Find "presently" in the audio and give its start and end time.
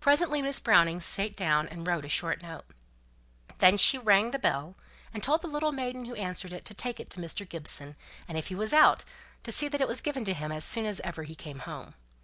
0.00-0.42